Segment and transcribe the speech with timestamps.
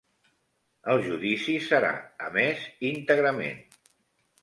[0.93, 1.93] El judici serà
[2.31, 3.65] emès íntegrament